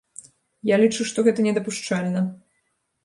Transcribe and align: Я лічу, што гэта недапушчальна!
Я 0.69 0.79
лічу, 0.83 1.07
што 1.11 1.25
гэта 1.27 1.45
недапушчальна! 1.49 2.25